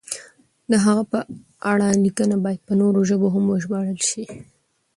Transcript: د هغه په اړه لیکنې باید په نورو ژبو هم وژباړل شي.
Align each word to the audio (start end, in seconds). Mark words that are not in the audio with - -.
د 0.71 0.73
هغه 0.85 1.03
په 1.11 1.19
اړه 1.71 1.87
لیکنې 2.05 2.37
باید 2.45 2.61
په 2.67 2.73
نورو 2.81 2.99
ژبو 3.09 3.27
هم 3.35 3.43
وژباړل 3.47 3.99
شي. 4.09 4.23